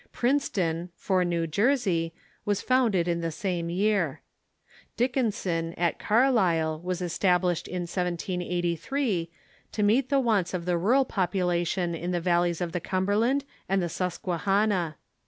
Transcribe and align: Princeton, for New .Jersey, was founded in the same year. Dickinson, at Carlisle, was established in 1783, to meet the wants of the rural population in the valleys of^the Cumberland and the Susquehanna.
Princeton, 0.11 0.89
for 0.95 1.23
New 1.23 1.45
.Jersey, 1.45 2.11
was 2.43 2.59
founded 2.63 3.07
in 3.07 3.21
the 3.21 3.29
same 3.29 3.69
year. 3.69 4.21
Dickinson, 4.97 5.75
at 5.75 5.99
Carlisle, 5.99 6.79
was 6.81 7.03
established 7.03 7.67
in 7.67 7.83
1783, 7.83 9.29
to 9.71 9.83
meet 9.83 10.09
the 10.09 10.19
wants 10.19 10.55
of 10.55 10.65
the 10.65 10.75
rural 10.79 11.05
population 11.05 11.93
in 11.93 12.09
the 12.09 12.19
valleys 12.19 12.61
of^the 12.61 12.81
Cumberland 12.83 13.45
and 13.69 13.79
the 13.79 13.89
Susquehanna. 13.89 14.95